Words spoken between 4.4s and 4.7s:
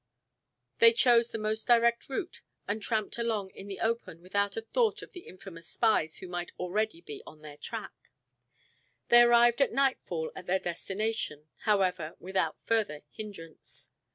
a